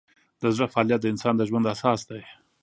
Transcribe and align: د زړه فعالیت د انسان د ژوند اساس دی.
د 0.41 0.43
زړه 0.55 0.67
فعالیت 0.73 0.99
د 1.01 1.05
انسان 1.13 1.33
د 1.37 1.41
ژوند 1.49 1.65
اساس 1.73 1.99
دی. 2.09 2.21